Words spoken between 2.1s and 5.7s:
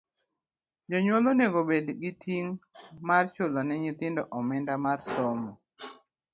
ting' mar chulo ne nyithindo omenda mar somo.